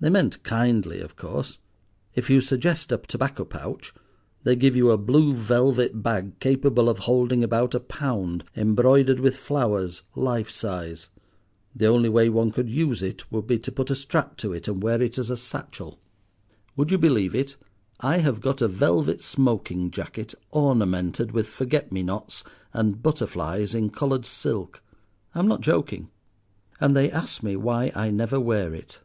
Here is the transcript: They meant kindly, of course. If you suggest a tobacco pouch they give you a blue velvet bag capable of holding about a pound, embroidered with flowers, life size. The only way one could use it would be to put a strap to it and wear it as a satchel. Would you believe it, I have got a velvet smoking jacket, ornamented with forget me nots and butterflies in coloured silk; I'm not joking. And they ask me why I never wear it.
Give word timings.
They 0.00 0.08
meant 0.08 0.42
kindly, 0.42 1.00
of 1.00 1.16
course. 1.16 1.58
If 2.14 2.30
you 2.30 2.40
suggest 2.40 2.90
a 2.92 2.96
tobacco 2.96 3.44
pouch 3.44 3.92
they 4.42 4.56
give 4.56 4.74
you 4.74 4.90
a 4.90 4.96
blue 4.96 5.34
velvet 5.34 6.02
bag 6.02 6.38
capable 6.40 6.88
of 6.88 7.00
holding 7.00 7.44
about 7.44 7.74
a 7.74 7.80
pound, 7.80 8.42
embroidered 8.56 9.20
with 9.20 9.36
flowers, 9.36 10.00
life 10.14 10.48
size. 10.50 11.10
The 11.74 11.84
only 11.84 12.08
way 12.08 12.30
one 12.30 12.52
could 12.52 12.70
use 12.70 13.02
it 13.02 13.30
would 13.30 13.46
be 13.46 13.58
to 13.58 13.70
put 13.70 13.90
a 13.90 13.94
strap 13.94 14.38
to 14.38 14.54
it 14.54 14.66
and 14.66 14.82
wear 14.82 15.02
it 15.02 15.18
as 15.18 15.28
a 15.28 15.36
satchel. 15.36 15.98
Would 16.74 16.90
you 16.90 16.96
believe 16.96 17.34
it, 17.34 17.58
I 18.00 18.16
have 18.20 18.40
got 18.40 18.62
a 18.62 18.68
velvet 18.68 19.20
smoking 19.20 19.90
jacket, 19.90 20.34
ornamented 20.52 21.32
with 21.32 21.48
forget 21.48 21.92
me 21.92 22.02
nots 22.02 22.44
and 22.72 23.02
butterflies 23.02 23.74
in 23.74 23.90
coloured 23.90 24.24
silk; 24.24 24.82
I'm 25.34 25.46
not 25.46 25.60
joking. 25.60 26.08
And 26.80 26.96
they 26.96 27.10
ask 27.10 27.42
me 27.42 27.56
why 27.56 27.92
I 27.94 28.10
never 28.10 28.40
wear 28.40 28.72
it. 28.74 29.00